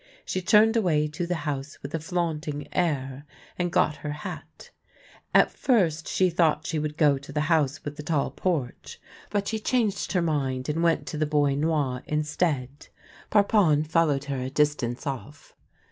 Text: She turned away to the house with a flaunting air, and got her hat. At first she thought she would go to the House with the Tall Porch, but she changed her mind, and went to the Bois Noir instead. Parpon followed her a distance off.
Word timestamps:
She 0.25 0.41
turned 0.41 0.75
away 0.75 1.07
to 1.09 1.27
the 1.27 1.35
house 1.45 1.77
with 1.83 1.93
a 1.93 1.99
flaunting 1.99 2.67
air, 2.73 3.23
and 3.59 3.71
got 3.71 3.97
her 3.97 4.11
hat. 4.23 4.71
At 5.31 5.51
first 5.51 6.07
she 6.07 6.31
thought 6.31 6.65
she 6.65 6.79
would 6.79 6.97
go 6.97 7.19
to 7.19 7.31
the 7.31 7.41
House 7.53 7.85
with 7.85 7.97
the 7.97 8.01
Tall 8.01 8.31
Porch, 8.31 8.99
but 9.29 9.47
she 9.47 9.59
changed 9.59 10.13
her 10.13 10.21
mind, 10.23 10.67
and 10.69 10.81
went 10.81 11.05
to 11.09 11.19
the 11.19 11.27
Bois 11.27 11.53
Noir 11.53 12.01
instead. 12.07 12.87
Parpon 13.29 13.83
followed 13.83 14.23
her 14.23 14.41
a 14.41 14.49
distance 14.49 15.05
off. 15.05 15.53